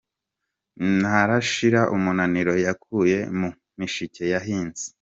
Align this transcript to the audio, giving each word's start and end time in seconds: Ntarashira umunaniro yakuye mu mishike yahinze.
Ntarashira 0.99 1.81
umunaniro 1.95 2.53
yakuye 2.65 3.17
mu 3.39 3.49
mishike 3.77 4.23
yahinze. 4.33 4.83